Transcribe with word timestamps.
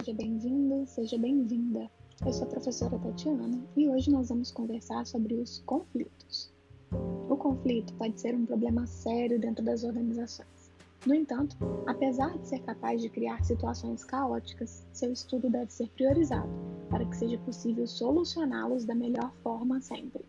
Seja 0.00 0.16
bem-vindo, 0.16 0.86
seja 0.86 1.18
bem-vinda. 1.18 1.90
Eu 2.24 2.32
sou 2.32 2.46
a 2.46 2.50
professora 2.50 2.98
Tatiana 2.98 3.60
e 3.76 3.86
hoje 3.86 4.10
nós 4.10 4.30
vamos 4.30 4.50
conversar 4.50 5.04
sobre 5.04 5.34
os 5.34 5.58
conflitos. 5.66 6.50
O 7.28 7.36
conflito 7.36 7.92
pode 7.96 8.18
ser 8.18 8.34
um 8.34 8.46
problema 8.46 8.86
sério 8.86 9.38
dentro 9.38 9.62
das 9.62 9.84
organizações. 9.84 10.72
No 11.04 11.14
entanto, 11.14 11.54
apesar 11.86 12.30
de 12.38 12.48
ser 12.48 12.60
capaz 12.60 13.02
de 13.02 13.10
criar 13.10 13.44
situações 13.44 14.02
caóticas, 14.02 14.86
seu 14.90 15.12
estudo 15.12 15.50
deve 15.50 15.70
ser 15.70 15.90
priorizado 15.90 16.48
para 16.88 17.04
que 17.04 17.16
seja 17.18 17.36
possível 17.36 17.86
solucioná-los 17.86 18.86
da 18.86 18.94
melhor 18.94 19.30
forma 19.42 19.82
sempre. 19.82 20.24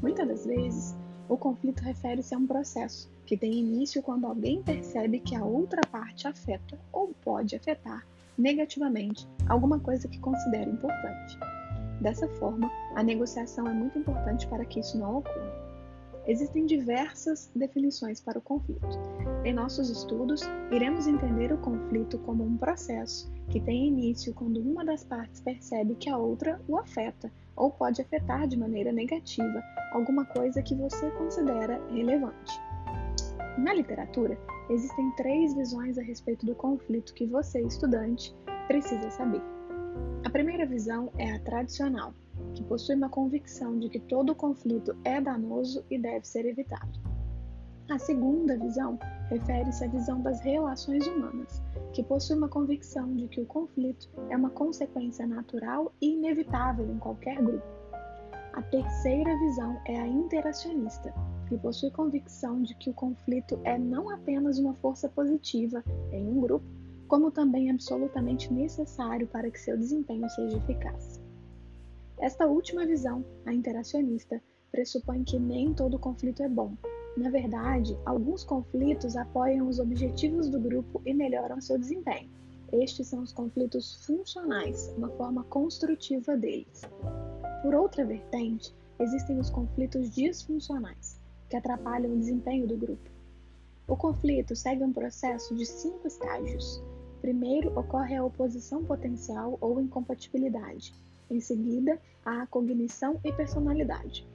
Muitas 0.00 0.28
das 0.28 0.46
vezes, 0.46 0.94
o 1.28 1.36
conflito 1.36 1.80
refere-se 1.80 2.32
a 2.32 2.38
um 2.38 2.46
processo 2.46 3.10
que 3.26 3.36
tem 3.36 3.54
início 3.54 4.00
quando 4.04 4.24
alguém 4.24 4.62
percebe 4.62 5.18
que 5.18 5.34
a 5.34 5.44
outra 5.44 5.80
parte 5.90 6.28
afeta 6.28 6.78
ou 6.92 7.12
pode 7.24 7.56
afetar 7.56 8.06
negativamente 8.36 9.28
alguma 9.48 9.78
coisa 9.80 10.08
que 10.08 10.18
considera 10.18 10.70
importante. 10.70 11.38
Dessa 12.00 12.28
forma, 12.28 12.70
a 12.94 13.02
negociação 13.02 13.66
é 13.66 13.72
muito 13.72 13.98
importante 13.98 14.46
para 14.48 14.64
que 14.64 14.80
isso 14.80 14.98
não 14.98 15.18
ocorra. 15.18 15.64
Existem 16.26 16.64
diversas 16.64 17.50
definições 17.54 18.20
para 18.20 18.38
o 18.38 18.42
conflito. 18.42 18.98
Em 19.44 19.52
nossos 19.52 19.90
estudos, 19.90 20.40
iremos 20.70 21.06
entender 21.06 21.52
o 21.52 21.58
conflito 21.58 22.18
como 22.20 22.42
um 22.42 22.56
processo 22.56 23.30
que 23.50 23.60
tem 23.60 23.88
início 23.88 24.32
quando 24.32 24.60
uma 24.60 24.84
das 24.84 25.04
partes 25.04 25.40
percebe 25.40 25.94
que 25.96 26.08
a 26.08 26.16
outra 26.16 26.60
o 26.66 26.78
afeta 26.78 27.30
ou 27.54 27.70
pode 27.70 28.00
afetar 28.00 28.48
de 28.48 28.58
maneira 28.58 28.90
negativa 28.90 29.62
alguma 29.92 30.24
coisa 30.24 30.62
que 30.62 30.74
você 30.74 31.10
considera 31.12 31.80
relevante. 31.90 32.58
Na 33.56 33.72
literatura, 33.72 34.36
existem 34.68 35.12
três 35.12 35.54
visões 35.54 35.96
a 35.96 36.02
respeito 36.02 36.44
do 36.44 36.56
conflito 36.56 37.14
que 37.14 37.24
você, 37.24 37.60
estudante, 37.60 38.34
precisa 38.66 39.08
saber. 39.10 39.40
A 40.24 40.30
primeira 40.30 40.66
visão 40.66 41.12
é 41.18 41.34
a 41.34 41.38
tradicional, 41.38 42.12
que 42.54 42.64
possui 42.64 42.96
uma 42.96 43.08
convicção 43.08 43.78
de 43.78 43.88
que 43.88 44.00
todo 44.00 44.34
conflito 44.34 44.96
é 45.04 45.20
danoso 45.20 45.84
e 45.88 45.96
deve 45.96 46.26
ser 46.26 46.46
evitado. 46.46 46.98
A 47.88 47.98
segunda 47.98 48.58
visão 48.58 48.98
refere-se 49.28 49.84
à 49.84 49.88
visão 49.88 50.20
das 50.20 50.40
relações 50.40 51.06
humanas, 51.06 51.62
que 51.92 52.02
possui 52.02 52.36
uma 52.36 52.48
convicção 52.48 53.14
de 53.14 53.28
que 53.28 53.40
o 53.40 53.46
conflito 53.46 54.10
é 54.30 54.36
uma 54.36 54.50
consequência 54.50 55.26
natural 55.26 55.92
e 56.00 56.14
inevitável 56.14 56.90
em 56.90 56.98
qualquer 56.98 57.36
grupo. 57.36 57.66
A 58.54 58.62
terceira 58.62 59.38
visão 59.38 59.80
é 59.86 60.00
a 60.00 60.06
interacionista, 60.06 61.14
que 61.44 61.58
possui 61.58 61.90
convicção 61.90 62.62
de 62.62 62.74
que 62.74 62.90
o 62.90 62.94
conflito 62.94 63.58
é 63.64 63.78
não 63.78 64.10
apenas 64.10 64.58
uma 64.58 64.74
força 64.74 65.08
positiva 65.08 65.82
em 66.12 66.26
um 66.26 66.40
grupo, 66.40 66.66
como 67.06 67.30
também 67.30 67.70
absolutamente 67.70 68.52
necessário 68.52 69.26
para 69.26 69.50
que 69.50 69.60
seu 69.60 69.76
desempenho 69.76 70.28
seja 70.30 70.56
eficaz. 70.56 71.20
Esta 72.18 72.46
última 72.46 72.86
visão, 72.86 73.24
a 73.44 73.52
interacionista, 73.52 74.42
pressupõe 74.70 75.22
que 75.22 75.38
nem 75.38 75.74
todo 75.74 75.98
conflito 75.98 76.42
é 76.42 76.48
bom. 76.48 76.74
Na 77.16 77.30
verdade, 77.30 77.96
alguns 78.04 78.42
conflitos 78.42 79.16
apoiam 79.16 79.68
os 79.68 79.78
objetivos 79.78 80.48
do 80.48 80.58
grupo 80.58 81.00
e 81.04 81.14
melhoram 81.14 81.60
seu 81.60 81.78
desempenho. 81.78 82.28
Estes 82.72 83.06
são 83.06 83.22
os 83.22 83.32
conflitos 83.32 84.04
funcionais, 84.04 84.92
uma 84.96 85.10
forma 85.10 85.44
construtiva 85.44 86.36
deles. 86.36 86.82
Por 87.62 87.74
outra 87.74 88.04
vertente, 88.04 88.74
existem 88.98 89.38
os 89.38 89.48
conflitos 89.48 90.10
disfuncionais, 90.10 91.20
que 91.48 91.56
atrapalham 91.56 92.12
o 92.12 92.18
desempenho 92.18 92.66
do 92.66 92.76
grupo. 92.76 93.10
O 93.86 93.96
conflito 93.96 94.56
segue 94.56 94.82
um 94.82 94.92
processo 94.92 95.54
de 95.54 95.66
cinco 95.66 96.06
estágios. 96.06 96.82
Primeiro 97.20 97.78
ocorre 97.78 98.16
a 98.16 98.24
oposição 98.24 98.84
potencial 98.84 99.58
ou 99.60 99.80
incompatibilidade. 99.80 100.94
Em 101.30 101.40
seguida, 101.40 102.00
a 102.24 102.46
cognição 102.46 103.20
e 103.22 103.32
personalidade. 103.32 104.26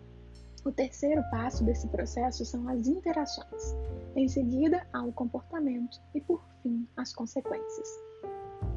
O 0.65 0.71
terceiro 0.71 1.23
passo 1.31 1.63
desse 1.63 1.87
processo 1.87 2.45
são 2.45 2.67
as 2.67 2.87
interações. 2.87 3.75
Em 4.15 4.27
seguida, 4.27 4.85
há 4.91 5.03
o 5.03 5.13
comportamento 5.13 5.99
e, 6.13 6.21
por 6.21 6.43
fim, 6.61 6.87
as 6.97 7.13
consequências. 7.13 7.87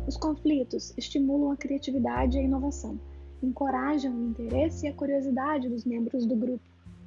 Os 0.07 0.17
conflitos 0.17 0.95
estimulam 0.97 1.53
a 1.53 1.57
criatividade 1.57 2.37
e 2.37 2.41
a 2.41 2.45
inovação, 2.45 2.99
encorajam 3.43 4.15
o 4.15 4.29
interesse 4.29 4.87
e 4.87 4.89
a 4.89 4.95
curiosidade 4.95 5.69
dos 5.69 5.85
membros 5.85 6.25
do 6.25 6.37
grupo 6.37 6.63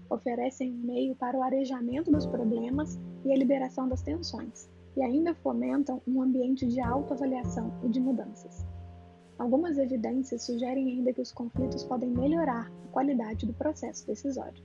oferecem 0.10 0.72
um 0.72 0.78
meio 0.78 1.16
para 1.16 1.38
o 1.38 1.44
arejamento 1.44 2.12
dos 2.12 2.26
problemas 2.26 3.00
e 3.24 3.32
a 3.32 3.38
liberação 3.38 3.88
das 3.88 4.02
tensões, 4.02 4.70
e 4.96 5.04
ainda 5.04 5.34
fomentam 5.36 6.02
um 6.08 6.22
ambiente 6.22 6.66
de 6.66 6.80
autoavaliação 6.80 7.72
e 7.84 7.90
de 7.90 8.00
mudanças. 8.00 8.66
Algumas 9.38 9.78
evidências 9.78 10.44
sugerem 10.44 10.88
ainda 10.88 11.12
que 11.12 11.22
os 11.22 11.32
conflitos 11.32 11.84
podem 11.84 12.10
melhorar 12.10 12.72
a 12.86 12.88
qualidade 12.92 13.46
do 13.46 13.54
processo 13.54 14.08
decisório. 14.08 14.64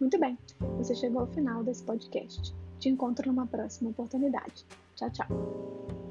Muito 0.00 0.18
bem, 0.18 0.36
você 0.78 0.94
chegou 0.94 1.20
ao 1.20 1.26
final 1.28 1.62
desse 1.62 1.84
podcast. 1.84 2.54
Te 2.78 2.88
encontro 2.88 3.28
numa 3.28 3.46
próxima 3.46 3.90
oportunidade. 3.90 4.64
Tchau, 4.96 5.10
tchau. 5.10 6.09